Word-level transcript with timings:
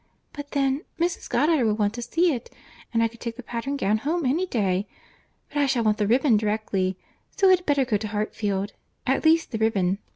But 0.33 0.49
then, 0.53 0.81
Mrs. 0.99 1.29
Goddard 1.29 1.63
will 1.63 1.75
want 1.75 1.93
to 1.93 2.01
see 2.01 2.33
it.—And 2.33 3.03
I 3.03 3.07
could 3.07 3.19
take 3.19 3.35
the 3.35 3.43
pattern 3.43 3.77
gown 3.77 3.99
home 3.99 4.25
any 4.25 4.47
day. 4.47 4.87
But 5.49 5.59
I 5.59 5.67
shall 5.67 5.83
want 5.83 5.99
the 5.99 6.07
ribbon 6.07 6.37
directly—so 6.37 7.49
it 7.49 7.59
had 7.59 7.65
better 7.67 7.85
go 7.85 7.97
to 7.97 8.07
Hartfield—at 8.07 9.23
least 9.23 9.51
the 9.51 9.59
ribbon. 9.59 9.99